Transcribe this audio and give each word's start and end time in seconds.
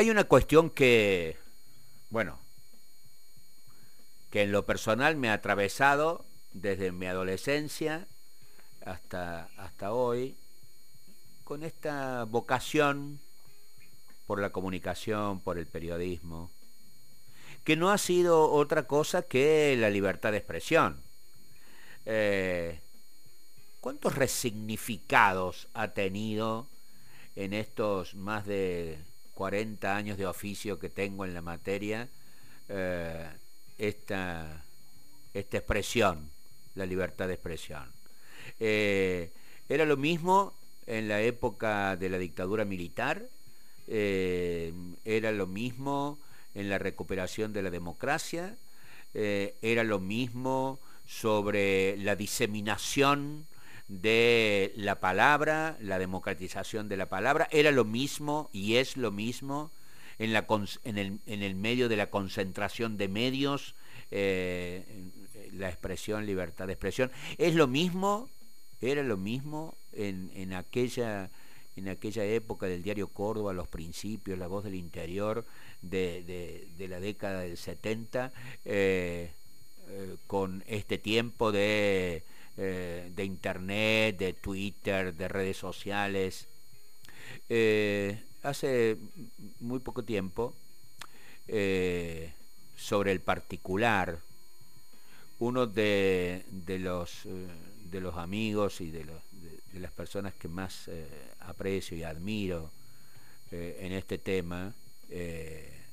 Hay 0.00 0.08
una 0.08 0.24
cuestión 0.24 0.70
que, 0.70 1.36
bueno, 2.08 2.38
que 4.30 4.44
en 4.44 4.50
lo 4.50 4.64
personal 4.64 5.14
me 5.16 5.28
ha 5.28 5.34
atravesado 5.34 6.24
desde 6.54 6.90
mi 6.90 7.04
adolescencia 7.04 8.06
hasta, 8.82 9.50
hasta 9.58 9.92
hoy, 9.92 10.38
con 11.44 11.64
esta 11.64 12.24
vocación 12.24 13.20
por 14.26 14.40
la 14.40 14.48
comunicación, 14.48 15.38
por 15.38 15.58
el 15.58 15.66
periodismo, 15.66 16.50
que 17.62 17.76
no 17.76 17.90
ha 17.90 17.98
sido 17.98 18.50
otra 18.50 18.84
cosa 18.84 19.20
que 19.20 19.76
la 19.78 19.90
libertad 19.90 20.32
de 20.32 20.38
expresión. 20.38 20.98
Eh, 22.06 22.80
¿Cuántos 23.82 24.14
resignificados 24.14 25.68
ha 25.74 25.88
tenido 25.88 26.66
en 27.36 27.52
estos 27.52 28.14
más 28.14 28.46
de 28.46 28.98
40 29.34 29.96
años 29.96 30.18
de 30.18 30.26
oficio 30.26 30.78
que 30.78 30.88
tengo 30.88 31.24
en 31.24 31.34
la 31.34 31.42
materia 31.42 32.08
eh, 32.68 33.28
esta, 33.78 34.62
esta 35.34 35.56
expresión, 35.56 36.30
la 36.74 36.86
libertad 36.86 37.28
de 37.28 37.34
expresión? 37.34 37.84
Eh, 38.58 39.30
era 39.68 39.84
lo 39.84 39.96
mismo 39.96 40.52
en 40.86 41.08
la 41.08 41.20
época 41.20 41.96
de 41.96 42.08
la 42.08 42.18
dictadura 42.18 42.64
militar, 42.64 43.24
era 43.86 45.32
lo 45.32 45.48
mismo 45.48 46.18
en 46.54 46.68
la 46.68 46.78
recuperación 46.78 47.52
de 47.52 47.62
la 47.62 47.70
democracia, 47.70 48.54
era 49.12 49.82
lo 49.82 49.98
mismo 49.98 50.78
sobre 51.08 51.96
la 51.96 52.14
diseminación 52.14 53.46
de 53.90 54.72
la 54.76 55.00
palabra, 55.00 55.76
la 55.80 55.98
democratización 55.98 56.88
de 56.88 56.96
la 56.96 57.06
palabra, 57.06 57.48
era 57.50 57.72
lo 57.72 57.84
mismo 57.84 58.48
y 58.52 58.76
es 58.76 58.96
lo 58.96 59.10
mismo 59.10 59.72
en, 60.20 60.32
la, 60.32 60.46
en, 60.84 60.96
el, 60.96 61.18
en 61.26 61.42
el, 61.42 61.56
medio 61.56 61.88
de 61.88 61.96
la 61.96 62.08
concentración 62.08 62.96
de 62.96 63.08
medios, 63.08 63.74
eh, 64.12 64.84
la 65.52 65.68
expresión, 65.68 66.24
libertad 66.24 66.68
de 66.68 66.74
expresión, 66.74 67.10
es 67.36 67.56
lo 67.56 67.66
mismo, 67.66 68.28
era 68.80 69.02
lo 69.02 69.16
mismo 69.16 69.74
en, 69.92 70.30
en, 70.36 70.52
aquella, 70.52 71.28
en 71.74 71.88
aquella 71.88 72.24
época 72.24 72.66
del 72.66 72.84
diario 72.84 73.08
Córdoba, 73.08 73.52
los 73.52 73.66
principios, 73.66 74.38
la 74.38 74.46
voz 74.46 74.62
del 74.62 74.76
interior 74.76 75.44
de, 75.82 76.68
de, 76.78 76.88
la 76.88 77.00
década 77.00 77.40
del 77.40 77.56
70, 77.56 78.30
eh, 78.64 79.32
eh, 79.88 80.16
con 80.28 80.62
este 80.68 80.96
tiempo 80.96 81.50
de 81.50 82.22
eh, 82.62 83.10
de 83.16 83.24
internet, 83.24 84.18
de 84.18 84.34
Twitter, 84.34 85.14
de 85.14 85.28
redes 85.28 85.56
sociales. 85.56 86.46
Eh, 87.48 88.22
hace 88.42 88.98
muy 89.60 89.78
poco 89.78 90.04
tiempo, 90.04 90.54
eh, 91.48 92.34
sobre 92.76 93.12
el 93.12 93.20
particular, 93.20 94.18
uno 95.38 95.66
de, 95.66 96.44
los, 96.66 97.22
de 97.90 98.00
los 98.02 98.16
amigos 98.18 98.82
y 98.82 98.90
de, 98.90 99.06
de, 99.06 99.80
las 99.80 99.92
personas 99.92 100.34
que 100.34 100.48
más 100.48 100.90
aprecio 101.40 101.96
y 101.96 102.02
admiro 102.02 102.70
en 103.52 103.92
este 103.92 104.18
tema, 104.18 104.74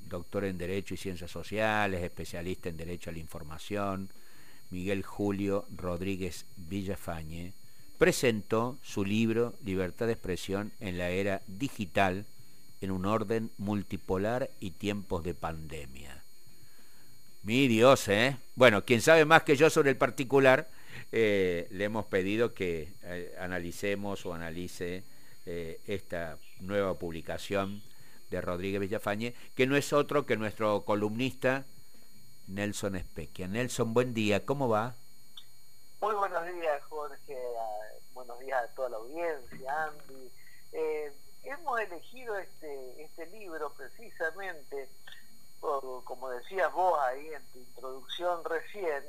doctor 0.09 0.43
en 0.43 0.57
Derecho 0.57 0.95
y 0.95 0.97
Ciencias 0.97 1.31
Sociales, 1.31 2.03
especialista 2.03 2.67
en 2.67 2.75
Derecho 2.75 3.09
a 3.09 3.13
la 3.13 3.19
Información, 3.19 4.09
Miguel 4.69 5.03
Julio 5.03 5.65
Rodríguez 5.75 6.45
Villafañe, 6.55 7.53
presentó 7.97 8.77
su 8.83 9.05
libro 9.05 9.53
Libertad 9.63 10.07
de 10.07 10.13
Expresión 10.13 10.71
en 10.79 10.97
la 10.97 11.09
Era 11.09 11.41
Digital 11.47 12.25
en 12.81 12.91
un 12.91 13.05
orden 13.05 13.49
multipolar 13.57 14.49
y 14.59 14.71
tiempos 14.71 15.23
de 15.23 15.33
pandemia. 15.33 16.23
Mi 17.43 17.67
Dios, 17.67 18.07
¿eh? 18.07 18.37
Bueno, 18.55 18.83
quien 18.83 19.01
sabe 19.01 19.25
más 19.25 19.43
que 19.43 19.55
yo 19.55 19.69
sobre 19.69 19.89
el 19.89 19.97
particular, 19.97 20.67
eh, 21.11 21.67
le 21.71 21.85
hemos 21.85 22.05
pedido 22.05 22.53
que 22.53 22.89
eh, 23.03 23.33
analicemos 23.39 24.25
o 24.25 24.33
analice 24.33 25.03
eh, 25.45 25.79
esta 25.87 26.37
nueva 26.59 26.95
publicación 26.95 27.81
de 28.29 28.41
Rodríguez 28.41 28.81
Villafañe, 28.81 29.33
que 29.55 29.65
no 29.65 29.77
es 29.77 29.93
otro 29.93 30.25
que 30.25 30.35
nuestro 30.35 30.83
columnista 30.83 31.65
Nelson 32.47 32.95
Espequia. 32.95 33.47
Nelson, 33.47 33.93
buen 33.93 34.13
día, 34.13 34.45
¿cómo 34.45 34.69
va? 34.69 34.95
Muy 36.01 36.15
buenos 36.15 36.45
días, 36.45 36.81
Jorge. 36.83 37.37
Buenos 38.13 38.39
días 38.39 38.63
a 38.63 38.67
toda 38.75 38.89
la 38.89 38.97
audiencia, 38.97 39.83
Andy. 39.83 40.31
Eh, 40.71 41.11
hemos 41.43 41.79
elegido 41.79 42.37
este, 42.37 43.03
este 43.03 43.25
libro 43.27 43.71
precisamente, 43.73 44.89
como 45.59 46.29
decías 46.29 46.71
vos 46.71 46.99
ahí 47.01 47.33
en 47.33 47.43
tu 47.51 47.59
introducción 47.59 48.43
recién, 48.45 49.03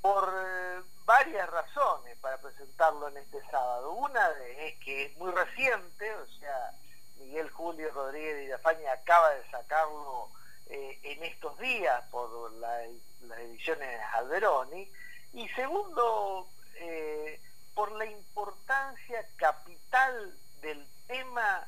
por 0.00 0.32
eh, 0.34 0.82
varias 1.04 1.48
razones 1.50 2.16
para 2.18 2.38
presentarlo 2.38 3.08
en 3.08 3.18
este 3.18 3.40
sábado. 3.50 3.92
Una 3.92 4.30
es 4.58 4.78
que 4.78 5.06
es 5.06 5.16
muy 5.18 5.30
reciente, 5.30 6.14
o 6.14 6.26
sea, 6.38 6.72
Miguel 7.18 7.50
Julio 7.50 7.90
Rodríguez 7.92 8.34
de 8.34 8.42
Villafaña 8.42 8.92
acaba 8.92 9.30
de 9.30 9.48
sacarlo 9.50 10.28
eh, 10.68 10.98
en 11.02 11.22
estos 11.24 11.58
días 11.58 12.02
por 12.10 12.52
las 12.52 13.38
ediciones 13.38 14.00
Alberoni, 14.14 14.90
y 15.34 15.48
segundo, 15.50 16.46
eh, 16.76 17.40
por 17.74 17.92
la 17.92 18.06
importancia 18.06 19.26
capital 19.36 20.34
del 20.60 20.86
tema 21.06 21.66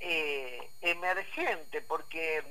eh, 0.00 0.70
emergente, 0.82 1.80
porque 1.80 2.44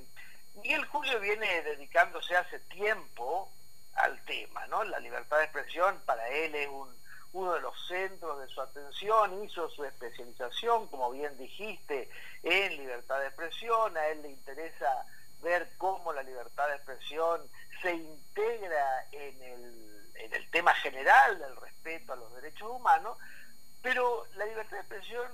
Miguel 0.56 0.85
Julio 0.85 1.19
viene 1.19 1.61
dedicándose 1.61 2.35
hace 2.35 2.59
tiempo 2.59 3.51
al 3.95 4.19
tema, 4.25 4.66
¿no? 4.67 4.83
La 4.83 5.00
libertad 5.00 5.38
de 5.38 5.44
expresión 5.44 6.01
para 6.06 6.27
él 6.29 6.56
es 6.56 6.69
uno 7.33 7.53
de 7.53 7.62
los 7.62 7.88
centros 7.88 8.39
de 8.39 8.47
su 8.47 8.62
atención, 8.62 9.44
hizo 9.44 9.69
su 9.69 9.83
especialización, 9.83 10.88
como 10.88 11.12
bien 11.12 11.38
dijiste, 11.38 12.09
en 12.44 12.77
libertad 12.77 13.19
de 13.19 13.27
expresión, 13.27 13.95
a 13.97 14.07
él 14.07 14.22
le 14.22 14.29
interesa 14.29 15.06
ver 15.45 15.69
cómo 15.78 16.11
la 16.11 16.23
libertad 16.23 16.67
de 16.67 16.75
expresión 16.75 17.39
se 17.83 17.94
integra 17.94 19.07
en 19.11 19.41
el, 19.44 20.11
en 20.16 20.33
el 20.33 20.50
tema 20.50 20.73
general 20.73 21.38
del 21.38 21.56
respeto 21.57 22.13
a 22.13 22.16
los 22.16 22.33
derechos 22.33 22.67
humanos, 22.72 23.16
pero 23.83 24.25
la 24.35 24.45
libertad 24.45 24.78
de 24.78 24.79
expresión 24.79 25.31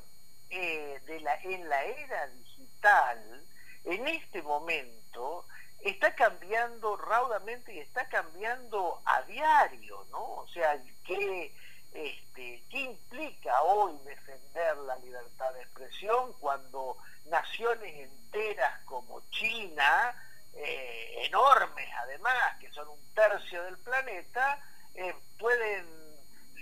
eh, 0.50 1.02
de 1.06 1.22
la, 1.22 1.36
en 1.44 1.70
la 1.70 1.82
era 1.86 2.28
digital, 2.28 3.46
en 3.86 4.08
este 4.10 4.42
momento, 4.42 5.46
está 5.80 6.14
cambiando 6.14 6.98
raudamente 6.98 7.74
y 7.74 7.80
está 7.80 8.10
cambiando 8.10 9.02
a 9.06 9.22
diario, 9.22 10.06
¿no? 10.12 10.24
O 10.24 10.48
sea, 10.50 10.78
¿qué, 11.06 11.56
este, 11.94 12.64
¿qué 12.70 12.80
implica 12.80 13.62
hoy 13.64 13.98
defender 14.06 14.78
la 14.78 14.96
libertad 14.98 15.54
de 15.54 15.62
expresión 15.62 16.34
cuando 16.40 16.98
naciones 17.26 17.94
enteras 17.96 18.80
como 18.86 19.22
China, 19.30 20.16
eh, 20.54 21.26
enormes 21.26 21.90
además, 22.04 22.58
que 22.60 22.72
son 22.72 22.88
un 22.88 23.14
tercio 23.14 23.64
del 23.64 23.78
planeta, 23.80 24.60
eh, 24.96 25.16
pueden 25.38 25.86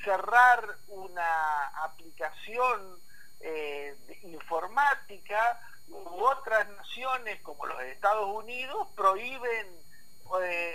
cerrar 0.04 0.78
una 0.88 1.68
aplicación 1.84 3.00
eh, 3.42 3.96
informática 4.24 5.60
u 5.90 6.24
otras 6.24 6.68
naciones 6.70 7.42
como 7.42 7.66
los 7.66 7.82
Estados 7.82 8.30
Unidos 8.30 8.88
prohíben 8.96 9.80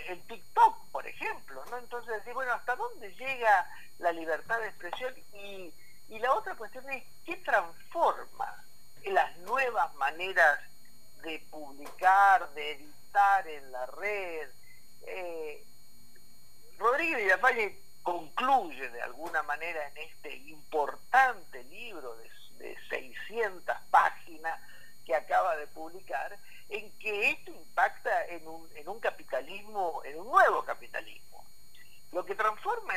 el 0.09 0.21
TikTok, 0.27 0.91
por 0.91 1.07
ejemplo, 1.07 1.65
¿no? 1.71 1.79
Entonces, 1.79 2.25
bueno, 2.35 2.53
¿hasta 2.55 2.75
dónde 2.75 3.15
llega 3.15 3.71
la 3.99 4.13
libertad 4.13 4.61
de 4.61 4.69
expresión? 4.69 5.15
Y, 5.33 5.73
y 6.09 6.19
la 6.19 6.33
otra 6.35 6.55
cuestión 6.55 6.89
es, 6.91 7.05
¿qué 7.25 7.37
transforma 7.37 8.65
las 9.05 9.37
nuevas 9.39 9.95
maneras 9.95 10.61
de 11.23 11.39
publicar, 11.51 12.49
de 12.55 12.73
editar 12.73 13.49
en 13.49 13.73
la 13.73 13.87
red. 13.87 14.49
Eh, 15.07 15.65
Rodríguez 16.79 17.19
Villafañe 17.19 17.79
concluye 18.03 18.89
de 18.91 19.03
alguna 19.03 19.43
manera 19.43 19.89
en 19.89 19.97
este 19.99 20.37
importante 20.37 21.65
libro 21.65 22.17
de, 22.17 22.35
600 22.89 23.77
páginas 23.91 24.59
que 25.05 25.15
acaba 25.15 25.55
de 25.57 25.67
publicar, 25.67 26.39
en 26.71 26.91
que 26.99 27.31
esto 27.31 27.51
impacta 27.51 28.27
en 28.29 28.49
un, 28.49 28.67
en 28.75 28.89
un 28.89 29.01
capitalismo, 29.01 30.01
en 30.03 30.19
un 30.19 30.29
nuevo 30.29 30.65
capitalismo. 30.65 31.45
Lo 32.13 32.25
que 32.25 32.35
transforma 32.35 32.95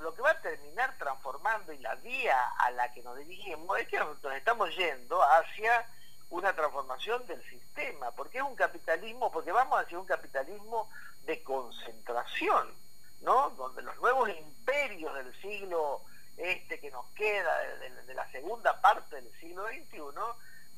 lo 0.00 0.14
que 0.14 0.22
va 0.22 0.30
a 0.30 0.40
terminar 0.40 0.96
transformando 0.98 1.72
y 1.72 1.78
la 1.78 1.94
vía 1.96 2.36
a 2.58 2.70
la 2.70 2.92
que 2.92 3.02
nos 3.02 3.16
dirigimos 3.18 3.78
es 3.78 3.88
que 3.88 3.98
nos 3.98 4.16
estamos 4.34 4.74
yendo 4.76 5.22
hacia 5.22 5.86
una 6.30 6.54
transformación 6.54 7.26
del 7.26 7.42
sistema, 7.44 8.10
porque 8.12 8.38
es 8.38 8.44
un 8.44 8.56
capitalismo, 8.56 9.30
porque 9.30 9.52
vamos 9.52 9.78
hacia 9.80 9.98
un 9.98 10.06
capitalismo 10.06 10.88
de 11.24 11.42
concentración, 11.42 12.74
¿no? 13.20 13.50
Donde 13.50 13.82
los 13.82 13.96
nuevos 13.98 14.30
imperios 14.30 15.14
del 15.14 15.40
siglo 15.40 16.02
este 16.36 16.80
que 16.80 16.90
nos 16.90 17.06
queda, 17.10 17.58
de, 18.06 18.14
la 18.14 18.30
segunda 18.30 18.80
parte 18.80 19.16
del 19.16 19.30
siglo 19.38 19.66
XXI, 19.68 20.00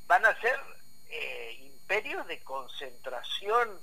van 0.07 0.27
a 0.27 0.41
ser 0.41 0.59
eh, 1.09 1.53
imperios 1.61 2.27
de 2.27 2.43
concentración, 2.43 3.81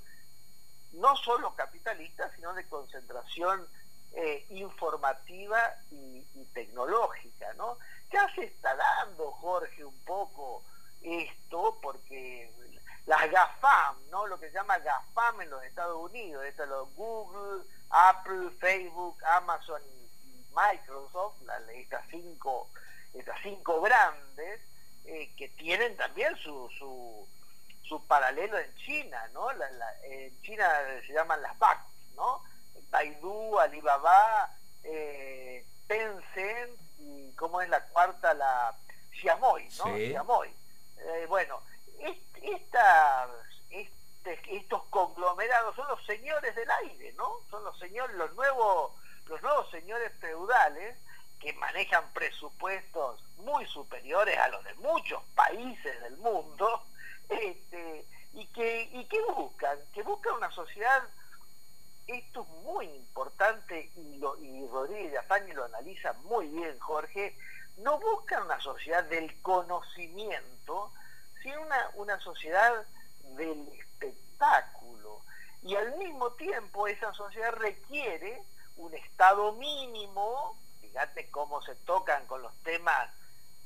no 0.92 1.16
solo 1.16 1.54
capitalista, 1.54 2.30
sino 2.36 2.52
de 2.52 2.66
concentración 2.68 3.66
eh, 4.14 4.46
informativa 4.50 5.74
y, 5.90 6.22
tecnológica, 6.52 7.50
¿no? 7.54 7.78
Ya 8.12 8.28
se 8.34 8.44
está 8.44 8.76
dando, 8.76 9.30
Jorge, 9.32 9.82
un 9.82 9.98
poco 10.04 10.62
esto, 11.00 11.78
porque 11.80 12.50
las 13.06 13.30
GAFAM, 13.30 13.96
¿no? 14.10 14.26
Lo 14.26 14.38
que 14.38 14.48
se 14.48 14.54
llama 14.54 14.78
GAFAM 14.78 15.40
en 15.40 15.50
los 15.50 15.64
Estados 15.64 15.96
Unidos, 15.96 16.44
los 16.68 16.94
Google, 16.94 17.64
Apple, 17.88 18.50
Facebook, 18.60 19.16
Amazon 19.24 19.80
y, 19.82 20.02
Microsoft, 20.54 21.40
estas 21.74 22.04
cinco, 22.10 22.68
estas 23.14 23.40
cinco 23.42 23.80
grandes, 23.80 24.60
eh, 25.06 25.32
que 25.38 25.48
tienen 25.48 25.96
también 25.96 26.36
su, 26.36 26.68
su, 26.78 27.26
su, 27.82 28.06
paralelo 28.06 28.58
en 28.58 28.74
China, 28.76 29.26
¿no? 29.32 29.50
en 30.02 30.42
China 30.42 30.70
se 31.06 31.14
llaman 31.14 31.40
las 31.40 31.58
BAC, 31.58 31.78
¿no? 32.14 32.42
Baidu, 32.92 33.58
Alibaba, 33.58 34.50
eh, 34.84 35.64
Tencent 35.88 36.78
y 36.98 37.32
cómo 37.32 37.62
es 37.62 37.68
la 37.70 37.82
cuarta, 37.86 38.34
la 38.34 38.76
Xiaomi, 39.12 39.68
¿no? 39.78 39.84
Xiaomi. 39.96 40.54
Eh, 40.98 41.26
bueno, 41.26 41.62
esta, 42.42 43.28
este, 43.70 44.38
estos 44.56 44.84
conglomerados 44.84 45.74
son 45.74 45.88
los 45.88 46.04
señores 46.04 46.54
del 46.54 46.70
aire, 46.70 47.14
¿no? 47.14 47.38
Son 47.50 47.64
los 47.64 47.78
señores, 47.78 48.14
los 48.16 48.32
nuevos, 48.34 48.92
los 49.26 49.40
nuevos 49.42 49.70
señores 49.70 50.12
feudales 50.20 50.96
que 51.40 51.54
manejan 51.54 52.04
presupuestos 52.12 53.24
muy 53.38 53.66
superiores 53.66 54.38
a 54.38 54.48
los 54.48 54.62
de 54.64 54.74
muchos 54.74 55.22
países 55.34 56.00
del 56.02 56.16
mundo, 56.18 56.84
este, 57.30 58.04
y 58.34 58.46
que, 58.48 58.82
y 58.92 59.04
que 59.06 59.20
buscan, 59.34 59.78
que 59.94 60.02
buscan 60.02 60.34
una 60.34 60.50
sociedad 60.50 61.02
esto 62.06 62.42
es 62.42 62.48
muy 62.64 62.86
importante 62.86 63.90
y, 63.96 64.16
lo, 64.18 64.36
Rodríguez 64.70 65.12
de 65.12 65.54
lo 65.54 65.64
analiza 65.64 66.12
muy 66.24 66.48
bien, 66.48 66.78
Jorge, 66.80 67.36
no 67.78 67.98
busca 67.98 68.42
una 68.42 68.60
sociedad 68.60 69.04
del 69.04 69.40
conocimiento, 69.42 70.92
sino 71.42 71.62
una, 71.62 71.90
una 71.94 72.20
sociedad 72.20 72.86
del 73.36 73.68
espectáculo. 73.68 75.22
Y 75.62 75.76
al 75.76 75.96
mismo 75.96 76.32
tiempo 76.32 76.86
esa 76.86 77.12
sociedad 77.14 77.52
requiere 77.52 78.42
un 78.76 78.94
estado 78.94 79.52
mínimo, 79.52 80.58
fíjate 80.80 81.30
cómo 81.30 81.62
se 81.62 81.74
tocan 81.76 82.26
con 82.26 82.42
los 82.42 82.54
temas 82.62 83.10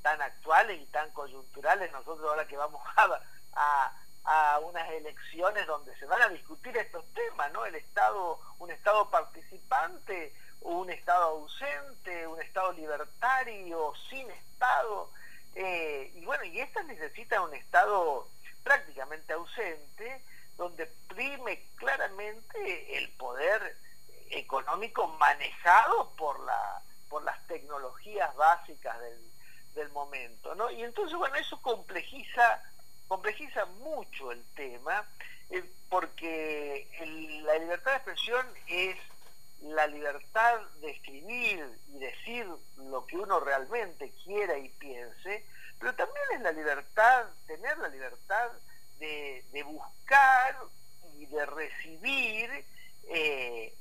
tan 0.03 0.21
actuales 0.23 0.81
y 0.81 0.87
tan 0.87 1.11
coyunturales, 1.13 1.91
nosotros 1.93 2.29
ahora 2.29 2.47
que 2.47 2.57
vamos 2.57 2.83
a 3.55 3.93
unas 4.63 4.89
elecciones 4.91 5.67
donde 5.67 5.97
se 5.97 6.07
van 6.07 6.23
a 6.23 6.29
discutir 6.29 6.77
estos 6.77 7.05
temas, 7.13 7.53
¿no? 7.53 7.65
El 7.65 7.77
Estado, 7.77 8.41
un 8.59 8.71
Estado 8.71 9.09
participante, 9.11 10.35
un 10.63 10.91
Estado 10.91 11.25
ausente, 11.25 12.27
un 12.27 12.41
Estado 12.41 12.73
libertario, 12.73 13.93
sin 14.11 14.29
Estado. 14.31 15.11
Eh, 15.55 16.13
y 16.15 16.25
bueno, 16.25 16.45
y 16.45 16.61
esta 16.61 16.83
necesita 16.83 17.41
un 17.41 17.55
Estado 17.55 18.29
prácticamente 18.65 19.33
ausente, 19.33 20.23
donde 20.57 20.87
prime 21.09 21.63
claramente 21.77 22.99
el 22.99 23.11
poder 23.13 23.77
económico 24.31 25.07
manejado 25.07 26.11
por, 26.17 26.41
la, 26.41 26.83
por 27.09 27.23
las 27.23 27.47
tecnologías 27.47 28.35
básicas 28.35 28.99
del, 29.01 29.31
del 29.75 29.89
momento, 29.91 30.55
¿no? 30.57 30.71
Y 30.71 30.83
entonces, 30.83 31.17
bueno, 31.17 31.37
eso 31.37 31.61
complejiza 31.63 32.61
complejiza 33.09 33.65
mucho 33.67 34.33
el 34.33 34.45
tema 34.55 35.07
eh, 35.51 35.65
porque 35.89 36.89
la 37.45 37.59
libertad 37.59 37.93
de 37.93 37.97
expresión 37.97 38.47
es 38.67 38.97
la 39.63 39.87
libertad 39.87 40.61
de 40.81 40.91
escribir 40.91 41.65
y 41.89 41.99
decir 41.99 42.47
lo 42.77 43.07
que 43.07 43.17
uno 43.17 43.41
realmente 43.41 44.13
quiera 44.25 44.59
y 44.59 44.69
piense, 44.71 45.45
pero 45.79 45.95
también 45.95 46.25
es 46.35 46.41
la 46.41 46.53
libertad, 46.53 47.27
tener 47.47 47.79
la 47.79 47.89
libertad 47.89 48.51
de, 48.99 49.45
buscar 49.65 50.57
y 51.19 51.27
de 51.27 51.47
recibir 51.47 52.65
eh, 53.09 53.75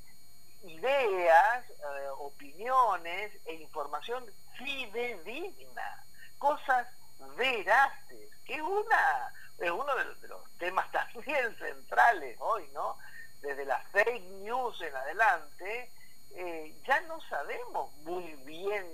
ideas, 0.64 1.70
eh, 1.70 2.08
opiniones 2.18 3.32
e 3.46 3.54
información 3.56 4.24
fidedigna, 4.58 6.04
cosas 6.38 6.88
veraces, 7.36 8.30
que 8.46 8.56
es, 8.56 8.62
uno 8.62 9.96
de 9.96 10.28
los, 10.28 10.42
temas 10.58 10.90
también 10.92 11.56
centrales 11.60 12.38
hoy, 12.40 12.68
¿no? 12.74 12.98
Desde 13.42 13.66
las 13.66 13.86
fake 13.90 14.24
news 14.44 14.82
en 14.82 14.96
adelante, 14.96 15.92
eh, 16.32 16.76
ya 16.88 17.02
no 17.02 17.20
sabemos 17.22 17.92
muy 17.98 18.34
bien 18.46 18.86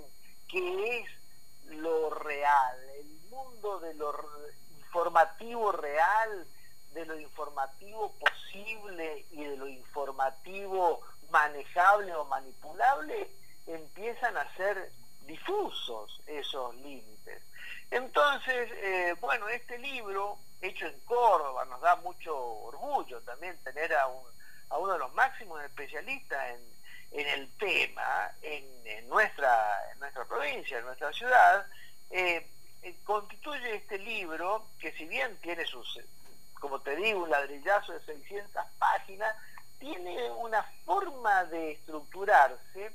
qué 0.50 1.00
es 1.00 1.10
lo 1.76 2.10
real, 2.10 2.76
el 2.98 3.06
mundo 3.30 3.80
de 3.80 3.94
lo 3.94 4.14
informativo 4.78 5.72
real, 5.72 6.46
de 6.92 7.06
lo 7.06 7.18
informativo 7.18 8.12
posible 8.18 9.24
y 9.30 9.44
de 9.44 9.56
lo 9.56 9.66
informativo 9.66 11.00
manejable 11.30 12.14
o 12.14 12.24
manipulable, 12.26 13.30
empiezan 13.66 14.36
a 14.36 14.56
ser 14.56 14.92
difusos 15.26 16.20
esos 16.26 16.74
límites. 16.76 17.42
Entonces, 17.92 18.70
eh, 18.72 19.14
bueno, 19.20 19.46
este 19.50 19.76
libro, 19.76 20.38
hecho 20.62 20.86
en 20.86 20.98
Córdoba, 21.00 21.66
nos 21.66 21.78
da 21.82 21.94
mucho 21.96 22.34
orgullo 22.34 23.20
también 23.20 23.62
tener 23.62 23.92
a, 23.92 24.06
uno 24.78 24.94
de 24.94 24.98
los 24.98 25.12
máximos 25.12 25.62
especialistas 25.62 26.56
en, 27.12 27.28
el 27.28 27.54
tema 27.58 28.32
en, 28.40 29.06
nuestra, 29.10 29.94
nuestra 29.98 30.24
provincia, 30.24 30.78
en 30.78 30.86
nuestra 30.86 31.12
ciudad, 31.12 31.66
eh, 32.08 32.46
eh, 32.82 32.96
constituye 33.04 33.74
este 33.74 33.98
libro 33.98 34.64
que 34.80 34.92
si 34.92 35.04
bien 35.04 35.36
tiene 35.42 35.66
sus, 35.66 36.00
como 36.58 36.80
te 36.80 36.96
digo, 36.96 37.24
un 37.24 37.30
ladrillazo 37.30 37.92
de 37.92 38.00
600 38.06 38.64
páginas, 38.78 39.36
tiene 39.78 40.30
una 40.30 40.62
forma 40.86 41.44
de 41.44 41.72
estructurarse 41.72 42.90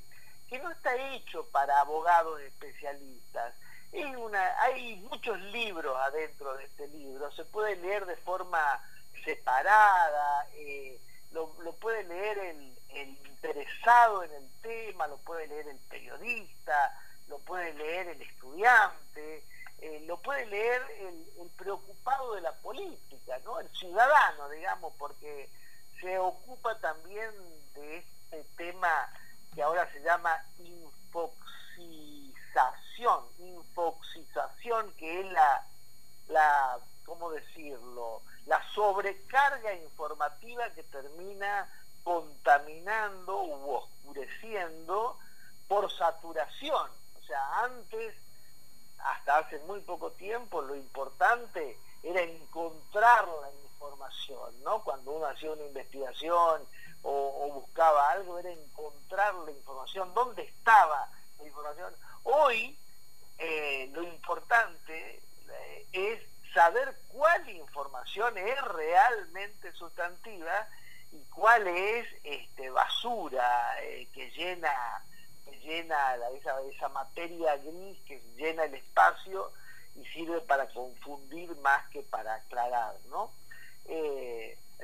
que 0.49 0.57
no 0.57 0.71
está 0.71 0.95
hecho 1.13 1.45
para 1.51 1.81
abogados 1.81 2.41
especialistas. 2.41 3.53
Hay 4.59 4.95
muchos 5.09 5.39
libros 5.39 5.95
adentro 5.97 6.55
de 6.57 6.65
este 6.65 6.87
libro, 6.89 7.31
se 7.31 7.45
puede 7.45 7.75
leer 7.77 8.05
de 8.05 8.15
forma 8.17 8.81
separada, 9.23 10.47
eh, 10.53 10.99
lo, 11.31 11.49
puede 11.79 12.03
leer 12.03 12.37
el, 12.37 12.77
interesado 13.25 14.23
en 14.23 14.31
el 14.33 14.49
tema, 14.61 15.07
lo 15.07 15.17
puede 15.17 15.47
leer 15.47 15.67
el 15.67 15.77
periodista, 15.89 16.99
lo 17.27 17.39
puede 17.39 17.73
leer 17.73 18.07
el 18.09 18.21
estudiante, 18.21 19.43
eh, 19.79 20.03
lo 20.07 20.17
puede 20.17 20.45
leer 20.47 20.81
el, 20.99 21.41
el, 21.41 21.49
preocupado 21.51 22.35
de 22.35 22.41
la 22.41 22.53
política, 22.53 23.37
¿no? 23.43 23.59
el 23.59 23.69
ciudadano, 23.69 24.49
digamos, 24.49 24.93
porque 24.97 25.49
se 26.01 26.17
ocupa 26.17 26.77
también 26.79 27.31
de 27.73 27.97
este 27.97 28.43
tema 28.55 29.09
que 29.53 29.61
ahora 29.61 29.91
se 29.91 30.01
llama 30.01 30.35
infoxización, 33.39 34.91
que 34.93 35.21
es 35.21 35.31
la, 35.31 35.65
la, 36.29 36.79
¿cómo 37.05 37.31
decirlo?, 37.31 38.21
la 38.45 38.61
sobrecarga 38.73 39.73
informativa 39.73 40.69
que 40.71 40.83
termina 40.83 41.67
contaminando 42.03 43.43
u 43.43 43.75
oscureciendo 43.75 45.17
por 45.67 45.91
saturación. 45.91 46.89
O 47.21 47.25
sea, 47.25 47.63
antes, 47.63 48.15
hasta 48.99 49.39
hace 49.39 49.59
muy 49.59 49.81
poco 49.81 50.11
tiempo, 50.11 50.61
lo 50.61 50.75
importante 50.75 51.77
era 52.03 52.21
encontrar 52.21 53.27
la 53.27 53.51
información, 53.51 54.63
¿no? 54.63 54.81
Cuando 54.83 55.11
uno 55.11 55.25
hacía 55.25 55.51
una 55.51 55.63
investigación 55.63 56.61
o, 57.03 57.51
buscaba 57.53 58.11
algo, 58.11 58.39
era 58.39 58.51
encontrar 58.51 59.33
la 59.35 59.51
información, 59.51 60.13
dónde 60.13 60.43
estaba 60.43 61.09
la 61.39 61.45
información. 61.45 61.93
Hoy 62.29 62.77
eh, 63.37 63.89
lo 63.93 64.03
importante 64.03 65.21
eh, 65.49 65.85
es 65.93 66.53
saber 66.53 66.93
cuál 67.07 67.49
información 67.49 68.37
es 68.37 68.61
realmente 68.63 69.71
sustantiva 69.71 70.67
y 71.13 71.23
cuál 71.29 71.65
es 71.67 72.05
este, 72.25 72.69
basura 72.69 73.81
eh, 73.81 74.09
que 74.13 74.29
llena 74.31 74.73
que 75.45 75.57
llena 75.59 76.17
esa, 76.69 76.89
materia 76.89 77.55
gris 77.55 77.97
que 78.05 78.21
llena 78.35 78.65
el 78.65 78.73
espacio 78.73 79.53
y 79.95 80.05
sirve 80.07 80.41
para 80.41 80.67
confundir 80.67 81.55
más 81.59 81.87
que 81.91 82.01
para 82.01 82.35
aclarar, 82.35 82.95
¿no? 83.09 83.31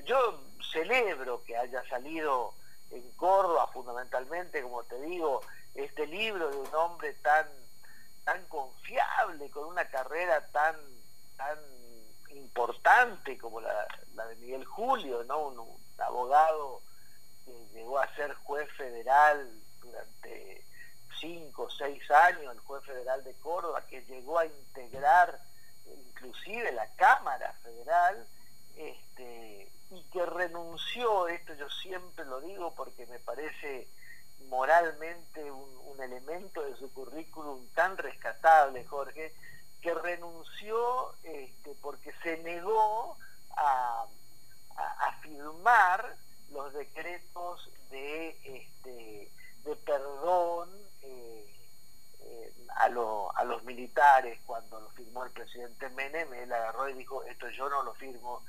yo 0.06 0.42
celebro 0.72 1.44
que 1.44 1.58
haya 1.58 1.84
salido 1.90 2.54
en 2.90 3.12
Córdoba 3.18 3.68
fundamentalmente, 3.68 4.62
como 4.62 4.84
te 4.84 5.00
digo, 5.02 5.42
este 5.76 6.08
libro 6.08 6.50
de 6.50 6.58
un 6.58 6.76
hombre 6.76 7.14
tan, 7.16 7.48
tan 8.24 8.44
confiable, 8.46 9.50
con 9.50 9.66
una 9.66 9.86
carrera 9.86 10.46
tan, 10.52 10.76
tan 11.38 11.58
importante 12.30 13.38
como 13.38 13.62
la, 13.62 13.88
de 14.28 14.36
Miguel 14.38 14.66
Julio, 14.66 15.24
¿no? 15.24 15.48
Un, 15.48 15.84
abogado 16.00 16.82
que 17.46 17.54
llegó 17.72 17.98
a 17.98 18.14
ser 18.16 18.34
juez 18.34 18.70
federal 18.74 19.50
durante 19.80 20.66
cinco 21.20 21.64
o 21.64 21.70
seis 21.70 22.10
años, 22.12 22.52
el 22.52 22.60
juez 22.60 22.84
federal 22.84 23.24
de 23.24 23.34
Córdoba, 23.36 23.86
que 23.88 24.02
llegó 24.02 24.40
a 24.40 24.46
integrar 24.46 25.40
inclusive 25.86 26.72
la 26.74 26.88
Cámara 26.96 27.54
Federal, 27.64 28.28
este, 28.76 29.72
y 29.92 30.04
que 30.12 30.26
renunció, 30.26 31.28
esto 31.28 31.54
yo 31.54 31.70
siempre 31.70 32.26
lo 32.26 32.42
digo 32.42 32.74
porque 32.76 33.06
me 33.06 33.20
parece 33.20 33.88
moralmente 34.50 35.52
un, 35.52 35.74
elemento 36.02 36.62
de 36.64 36.76
su 36.76 36.92
currículum 36.92 37.66
tan 37.76 37.96
rescatable, 37.98 38.84
Jorge, 38.86 39.34
que 39.82 39.94
renunció 39.94 41.14
este, 41.24 41.76
porque 41.82 42.12
se 42.24 42.38
negó 42.40 43.16
a, 43.56 44.06
firmar 45.22 46.18
los 46.52 46.74
decretos 46.74 47.70
de, 47.90 48.30
este, 48.44 49.32
de 49.64 49.76
perdón 49.86 50.70
eh, 51.04 51.56
eh, 52.20 52.54
a, 52.76 52.86
a, 52.86 53.44
los 53.46 53.64
militares 53.64 54.40
cuando 54.46 54.82
lo 54.82 54.90
firmó 54.90 55.24
el 55.24 55.32
presidente 55.32 55.88
Menem, 55.90 56.34
él 56.34 56.52
agarró 56.52 56.90
y 56.90 56.94
dijo, 56.94 57.24
esto 57.24 57.48
yo 57.50 57.70
no 57.70 57.84
lo 57.84 57.94
firmo, 57.94 58.44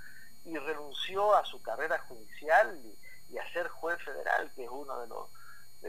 y 0.44 0.58
renunció 0.58 1.34
a 1.34 1.44
su 1.44 1.62
carrera 1.62 1.98
judicial 2.00 2.80
y, 2.84 3.38
a 3.38 3.52
ser 3.52 3.66
juez 3.68 4.00
federal, 4.04 4.48
que 4.54 4.62
es 4.62 4.70
uno 4.70 5.00
de 5.00 5.08
los, 5.08 5.28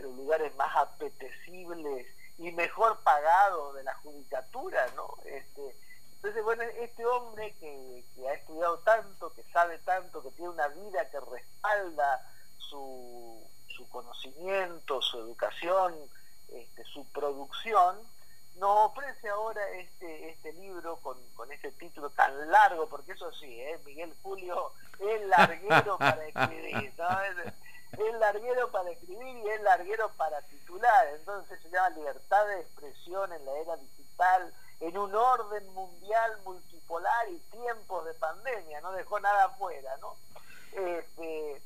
los 0.01 0.15
lugares 0.15 0.55
más 0.55 0.75
apetecibles 0.75 2.07
y 2.37 2.51
mejor 2.51 2.99
pagados 3.03 3.75
de 3.75 3.83
la 3.83 3.93
judicatura, 3.95 4.87
¿no? 4.95 5.17
Este, 5.25 5.75
entonces, 6.15 6.43
bueno, 6.43 6.63
este 6.63 7.05
hombre 7.05 7.53
que, 7.59 8.03
ha 8.27 8.33
estudiado 8.33 8.79
tanto, 8.79 9.31
que 9.33 9.43
sabe 9.53 9.77
tanto, 9.79 10.23
que 10.23 10.31
tiene 10.31 10.49
una 10.49 10.67
vida 10.69 11.07
que 11.11 11.19
respalda 11.19 12.27
su, 12.57 13.47
su 13.67 13.87
conocimiento, 13.89 15.01
su 15.01 15.19
educación, 15.19 15.93
este, 16.47 16.83
su 16.85 17.05
producción, 17.11 17.97
nos 18.55 18.89
ofrece 18.89 19.29
ahora 19.29 19.61
este, 19.71 20.29
este 20.29 20.53
libro 20.53 20.97
con, 20.97 21.17
con 21.35 21.51
este 21.51 21.71
título 21.73 22.09
tan 22.09 22.49
largo, 22.49 22.87
porque 22.87 23.11
eso 23.11 23.31
sí, 23.33 23.61
¿eh? 23.61 23.79
Miguel 23.85 24.13
Julio 24.23 24.71
es 24.99 25.27
larguero 25.27 25.97
para 25.97 26.25
escribir, 26.27 26.93
¿no? 26.97 27.07
Es, 27.97 28.19
larguero 28.19 28.71
para 28.71 28.89
escribir 28.91 29.37
y 29.37 29.49
es 29.49 29.61
larguero 29.61 30.09
para 30.17 30.41
titular, 30.43 31.07
entonces 31.15 31.59
se 31.61 31.69
llama 31.69 31.89
Libertad 31.89 32.47
de 32.47 32.61
Expresión 32.61 33.31
en 33.33 33.45
la 33.45 33.51
era 33.57 33.77
digital, 33.77 34.53
en 34.79 34.97
un 34.97 35.15
orden 35.15 35.73
mundial 35.73 36.37
multipolar 36.43 37.29
y 37.29 37.37
tiempos 37.51 38.05
de 38.05 38.13
pandemia, 38.15 38.81
no 38.81 38.91
dejó 38.91 39.19
nada 39.19 39.45
afuera, 39.45 39.95
¿no? 39.97 40.15
Este, 40.71 41.61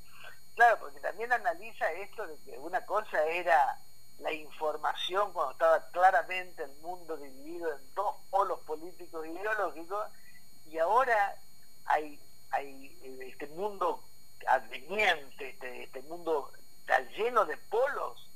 claro, 0.56 0.78
porque 0.80 1.00
también 1.00 1.32
analiza 1.34 1.92
esto 1.94 2.28
de 2.28 2.38
que 2.40 2.58
una 2.60 2.86
cosa 2.86 3.24
era 3.26 3.78
la 4.20 4.34
información 4.34 5.32
cuando 5.32 5.54
estaba 5.54 5.80
claramente 5.92 6.64
el 6.64 6.76
mundo 6.82 7.18
dividido 7.18 7.72
en 7.72 7.96
dos 7.96 8.16
polos 8.30 8.60
políticos 8.62 9.26
e 9.26 9.30
ideológicos 9.30 10.08
y 10.70 10.78
ahora 10.78 11.36
hay, 11.86 12.20
hay 12.52 13.20
este 13.22 13.48
mundo 13.48 14.04
adveniente, 14.48 15.50
este, 15.50 15.84
este 15.84 16.02
mundo 16.04 16.52
está 16.82 17.00
lleno 17.12 17.46
de 17.46 17.58
polos 17.58 18.28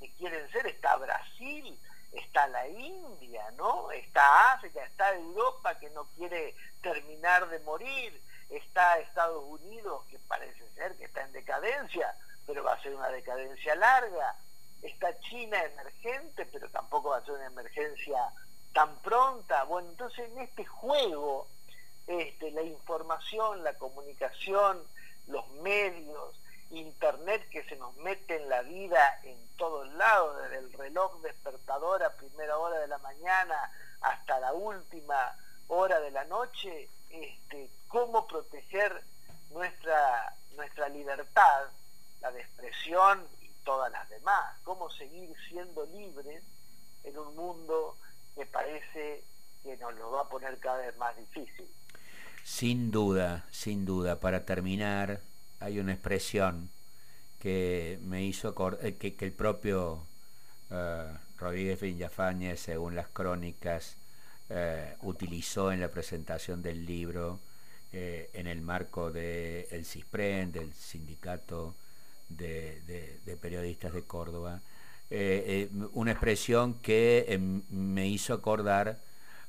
que 0.00 0.10
quieren 0.14 0.50
ser, 0.50 0.66
está 0.66 0.96
Brasil, 0.96 1.78
está 2.12 2.46
la 2.48 2.68
India, 2.68 3.50
¿no? 3.56 3.90
Está 3.90 4.52
África, 4.52 4.84
está 4.84 5.14
Europa 5.14 5.78
que 5.78 5.90
no 5.90 6.04
quiere 6.16 6.54
terminar 6.82 7.48
de 7.48 7.58
morir, 7.60 8.20
está 8.50 8.98
Estados 8.98 9.44
Unidos 9.44 10.04
que 10.10 10.18
parece 10.20 10.68
ser 10.74 10.94
que 10.96 11.04
está 11.04 11.22
en 11.22 11.32
decadencia, 11.32 12.14
pero 12.46 12.62
va 12.62 12.74
a 12.74 12.82
ser 12.82 12.94
una 12.94 13.08
decadencia 13.08 13.74
larga, 13.74 14.34
está 14.82 15.18
China 15.20 15.62
emergente, 15.62 16.46
pero 16.46 16.68
tampoco 16.68 17.10
va 17.10 17.18
a 17.18 17.24
ser 17.24 17.34
una 17.34 17.46
emergencia 17.46 18.18
tan 18.72 18.94
pronta. 18.98 19.64
Bueno, 19.64 19.88
entonces 19.90 20.28
en 20.30 20.38
este 20.38 20.64
juego, 20.66 21.48
este, 22.06 22.50
la 22.50 22.62
información, 22.62 23.64
la 23.64 23.74
comunicación, 23.74 24.82
los 25.26 25.48
medios, 25.62 26.40
internet 26.70 27.48
que 27.50 27.64
se 27.64 27.76
nos 27.76 27.96
mete 27.96 28.36
en 28.36 28.48
la 28.48 28.62
vida 28.62 29.20
en 29.22 29.38
todos 29.56 29.88
lados, 29.94 30.42
desde 30.42 30.58
el 30.58 30.72
reloj 30.72 31.20
despertador 31.22 32.02
a 32.02 32.16
primera 32.16 32.58
hora 32.58 32.78
de 32.78 32.88
la 32.88 32.98
mañana 32.98 33.70
hasta 34.00 34.40
la 34.40 34.52
última 34.52 35.36
hora 35.68 36.00
de 36.00 36.10
la 36.10 36.24
noche, 36.24 36.88
este, 37.10 37.70
cómo 37.88 38.26
proteger 38.26 39.02
nuestra, 39.50 40.34
nuestra 40.56 40.88
libertad, 40.88 41.68
la 42.20 42.32
de 42.32 42.40
expresión 42.40 43.26
todas 43.64 43.90
las 43.90 44.08
demás, 44.08 44.56
cómo 44.62 44.90
seguir 44.90 45.34
siendo 45.48 45.86
libres 45.86 46.42
en 47.02 47.18
un 47.18 47.34
mundo 47.34 47.96
que 48.34 48.46
parece 48.46 49.24
que 49.62 49.76
nos 49.78 49.94
lo 49.94 50.10
va 50.12 50.22
a 50.22 50.28
poner 50.28 50.58
cada 50.58 50.78
vez 50.78 50.96
más 50.96 51.16
difícil. 51.16 51.68
Sin 52.44 52.90
duda, 52.90 53.44
sin 53.50 53.84
duda, 53.84 54.20
para 54.20 54.44
terminar, 54.44 55.20
hay 55.60 55.80
una 55.80 55.92
expresión 55.92 56.68
que 57.40 57.98
me 58.02 58.24
hizo 58.24 58.54
eh, 58.80 58.94
que, 58.94 59.14
que 59.14 59.24
el 59.24 59.32
propio 59.32 60.02
uh, 60.70 60.74
Rodríguez 61.38 61.80
Villafañe, 61.80 62.56
según 62.56 62.94
las 62.94 63.08
crónicas, 63.08 63.96
eh, 64.50 64.94
utilizó 65.02 65.72
en 65.72 65.80
la 65.80 65.88
presentación 65.88 66.62
del 66.62 66.86
libro 66.86 67.40
en 67.92 68.48
el 68.48 68.60
marco 68.60 69.12
del 69.12 69.66
el 69.70 69.84
CISPREN, 69.84 70.50
del 70.50 70.72
Sindicato 70.72 71.76
de, 72.28 73.38
periodistas 73.40 73.92
de 73.92 74.02
Córdoba, 74.02 74.60
eh, 75.10 75.68
eh, 75.70 75.86
una 75.92 76.12
expresión 76.12 76.74
que 76.74 77.26
eh, 77.28 77.38
me 77.38 78.08
hizo 78.08 78.34
acordar 78.34 78.98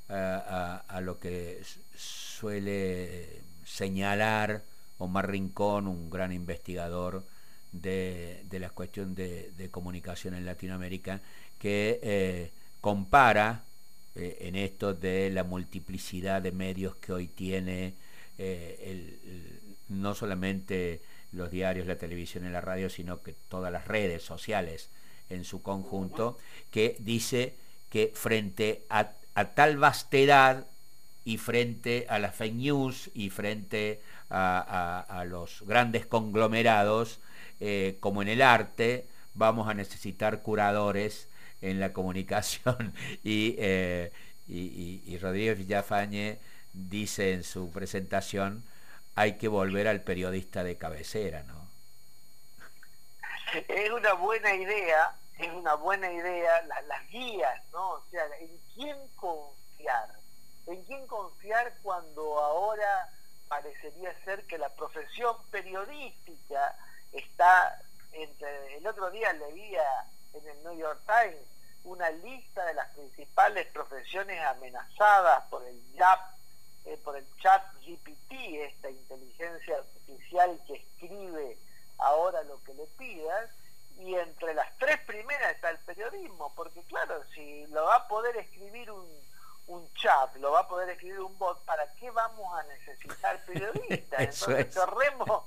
a, 0.09 0.99
lo 1.01 1.19
que 1.19 1.61
suele 1.97 3.41
señalar 3.65 4.61
Omar 4.97 5.29
Rincón, 5.29 5.87
un 5.87 6.09
gran 6.09 6.31
investigador 6.31 7.23
de, 7.71 8.43
la 8.51 8.69
cuestión 8.69 9.15
de, 9.15 9.69
comunicación 9.71 10.35
en 10.35 10.45
Latinoamérica, 10.45 11.21
que 11.59 12.51
compara 12.81 13.63
en 14.15 14.55
esto 14.55 14.93
de 14.93 15.29
la 15.31 15.43
multiplicidad 15.43 16.41
de 16.41 16.51
medios 16.51 16.95
que 16.95 17.11
hoy 17.11 17.27
tiene 17.27 17.93
no 19.89 20.15
solamente 20.15 21.01
los 21.31 21.51
diarios, 21.51 21.87
la 21.87 21.97
televisión 21.97 22.45
y 22.45 22.49
la 22.49 22.61
radio, 22.61 22.89
sino 22.89 23.21
que 23.21 23.35
todas 23.49 23.71
las 23.71 23.87
redes 23.87 24.23
sociales 24.23 24.89
en 25.29 25.43
su 25.43 25.61
conjunto, 25.61 26.37
que 26.71 26.95
dice 26.99 27.55
que 27.89 28.11
frente 28.13 28.83
a, 28.89 29.11
tal 29.43 29.77
vastedad 29.77 30.65
y 31.25 31.37
frente 31.37 32.05
a 32.09 32.19
las 32.19 32.35
fake 32.35 32.53
news 32.53 33.09
y 33.13 33.29
frente 33.29 34.01
a, 34.29 35.25
los 35.27 35.63
grandes 35.65 36.05
conglomerados, 36.05 37.19
eh, 37.59 37.97
como 37.99 38.21
en 38.21 38.29
el 38.29 38.41
arte, 38.41 39.05
vamos 39.33 39.67
a 39.67 39.73
necesitar 39.73 40.41
curadores 40.41 41.27
en 41.61 41.79
la 41.79 41.93
comunicación. 41.93 42.93
y, 43.23 43.55
eh, 43.57 44.11
y, 44.47 45.01
y 45.05 45.17
Rodríguez 45.17 45.57
Villafañe 45.57 46.39
dice 46.73 47.33
en 47.33 47.43
su 47.43 47.71
presentación, 47.71 48.63
hay 49.15 49.37
que 49.37 49.47
volver 49.47 49.87
al 49.87 50.01
periodista 50.01 50.63
de 50.63 50.77
cabecera, 50.77 51.43
¿no? 51.43 51.65
Es 53.67 53.89
una 53.91 54.13
buena 54.13 54.53
idea, 54.53 55.15
es 55.37 55.51
una 55.51 55.75
buena 55.75 56.11
idea 56.11 56.61
las 56.63 57.07
guías, 57.09 57.61
¿no? 57.71 57.91
O 57.91 58.03
sea, 58.09 58.25
¿en 58.39 58.57
quién 58.73 59.07
confiar? 59.15 60.09
¿En 60.67 60.83
quién 60.85 61.05
confiar 61.07 61.73
cuando 61.83 62.39
ahora 62.39 63.09
parecería 63.47 64.13
ser 64.23 64.45
que 64.47 64.57
la 64.57 64.69
profesión 64.69 65.35
periodística 65.51 66.75
está 67.11 67.81
entre 68.11 68.77
el 68.77 68.87
otro 68.87 69.11
día 69.11 69.31
leía 69.33 69.83
en 70.33 70.47
el 70.47 70.63
New 70.63 70.77
York 70.77 71.01
Times 71.05 71.47
una 71.83 72.09
lista 72.09 72.65
de 72.65 72.73
las 72.73 72.89
principales 72.95 73.67
profesiones 73.67 74.41
amenazadas 74.41 75.43
por 75.49 75.63
el 75.65 75.79
YAP 75.93 76.35
eh, 76.85 76.97
por 77.03 77.17
el 77.17 77.25
chat 77.41 77.63
GPT, 77.83 78.31
esta 78.31 78.89
inteligencia 78.91 79.77
artificial 79.77 80.59
que 80.67 80.75
escribe 80.75 81.57
ahora 81.97 82.43
lo 82.43 82.63
que 82.63 82.75
le 82.75 82.85
pidas, 82.97 83.49
y 83.97 84.13
entre 84.13 84.53
las 84.53 84.77
tres 84.77 84.99
primeras 85.01 85.55
está 85.55 85.71
el 85.71 85.79
periodismo, 85.95 86.51
porque 86.55 86.81
claro, 86.83 87.23
si 87.33 87.65
lo 87.67 87.85
va 87.85 87.95
a 87.95 88.07
poder 88.07 88.35
escribir 88.37 88.91
un, 88.91 89.05
chat, 89.95 90.35
lo 90.37 90.51
va 90.51 90.61
a 90.61 90.67
poder 90.67 90.89
escribir 90.89 91.21
un 91.21 91.37
bot, 91.39 91.63
¿para 91.65 91.87
qué 91.95 92.11
vamos 92.11 92.53
a 92.53 92.63
necesitar 92.63 93.43
periodistas? 93.45 94.19
Entonces 94.19 94.73
cerremos, 94.73 95.43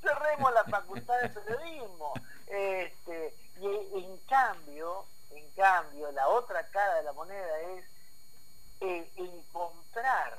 cerremos 0.00 0.52
la 0.54 0.64
facultad 0.64 1.20
de 1.20 1.28
periodismo. 1.28 2.14
Este, 2.46 3.34
y 3.60 4.04
en 4.04 4.16
cambio, 4.26 5.04
en 5.30 5.48
cambio, 5.50 6.10
la 6.12 6.28
otra 6.28 6.66
cara 6.70 6.96
de 6.96 7.02
la 7.04 7.12
moneda 7.12 7.60
es 7.60 7.84
eh, 8.80 9.10
encontrar 9.16 10.38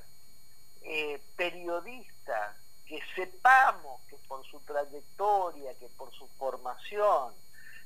eh, 0.82 1.22
periodistas 1.38 2.56
que 2.86 3.00
sepamos 3.16 4.02
que 4.10 4.18
por 4.28 4.44
su 4.46 4.60
trayectoria, 4.62 5.74
que 5.76 5.88
por 5.90 6.12
su 6.12 6.28
formación, 6.40 7.34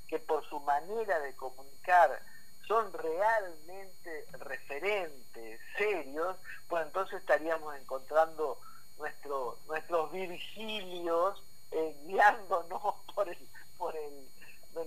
que 0.07 0.19
por 0.19 0.47
su 0.47 0.59
manera 0.61 1.19
de 1.19 1.35
comunicar 1.35 2.21
son 2.67 2.91
realmente 2.93 4.25
referentes 4.31 5.59
serios, 5.77 6.37
pues 6.67 6.85
entonces 6.85 7.19
estaríamos 7.19 7.75
encontrando 7.75 8.59
nuestro, 8.97 9.57
nuestros 9.67 10.11
virgilios 10.11 11.41
eh, 11.71 11.95
guiándonos 12.05 12.81
por 13.15 13.29
el, 13.29 13.37
por 13.77 13.95
el, 13.95 14.27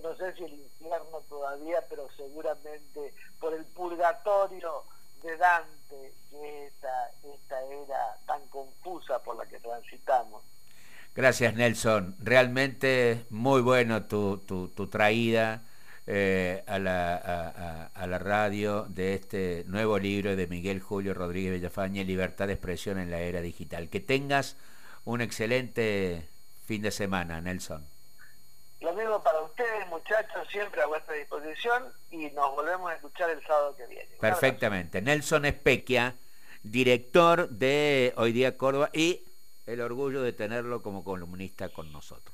no 0.02 0.16
sé 0.16 0.34
si 0.34 0.44
el 0.44 0.54
infierno 0.54 1.20
todavía, 1.28 1.84
pero 1.88 2.08
seguramente 2.16 3.14
por 3.40 3.54
el 3.54 3.64
purgatorio 3.66 4.84
de 5.22 5.36
Dante, 5.36 6.14
que 6.30 6.66
es 6.66 6.72
esta, 6.72 7.10
esta 7.24 7.62
era 7.64 8.18
tan 8.26 8.46
confusa 8.48 9.18
por 9.22 9.36
la 9.36 9.46
que 9.46 9.58
transitamos. 9.58 10.42
Gracias 11.14 11.54
Nelson, 11.54 12.16
realmente 12.20 13.24
muy 13.30 13.60
bueno 13.60 14.04
tu, 14.04 14.38
tu, 14.38 14.68
tu 14.68 14.86
traída 14.86 15.62
eh, 16.10 16.64
a, 16.66 16.78
la, 16.78 17.90
a, 17.94 18.06
la, 18.06 18.18
radio 18.18 18.86
de 18.88 19.12
este 19.12 19.64
nuevo 19.66 19.98
libro 19.98 20.36
de 20.36 20.46
Miguel 20.46 20.80
Julio 20.80 21.12
Rodríguez 21.12 21.52
Villafañe, 21.52 22.02
Libertad 22.04 22.46
de 22.46 22.54
Expresión 22.54 22.98
en 22.98 23.10
la 23.10 23.18
Era 23.18 23.42
Digital. 23.42 23.90
Que 23.90 24.00
tengas 24.00 24.56
un 25.04 25.20
excelente 25.20 26.26
fin 26.64 26.80
de 26.80 26.92
semana, 26.92 27.42
Nelson. 27.42 27.86
Lo 28.80 28.94
mismo 28.94 29.22
para 29.22 29.42
ustedes, 29.42 29.86
muchachos, 29.88 30.48
siempre 30.50 30.80
a 30.80 30.86
vuestra 30.86 31.14
disposición 31.14 31.82
y 32.10 32.30
nos 32.30 32.54
volvemos 32.54 32.90
a 32.90 32.94
escuchar 32.94 33.28
el 33.28 33.42
sábado 33.42 33.76
que 33.76 33.86
viene. 33.86 34.08
Perfectamente. 34.18 35.02
Nelson 35.02 35.44
Espequia, 35.44 36.14
director 36.62 37.50
de 37.50 38.14
Hoy 38.16 38.32
Día 38.32 38.56
Córdoba 38.56 38.88
y 38.94 39.27
el 39.68 39.82
orgullo 39.82 40.22
de 40.22 40.32
tenerlo 40.32 40.82
como 40.82 41.04
columnista 41.04 41.68
con 41.68 41.92
nosotros. 41.92 42.24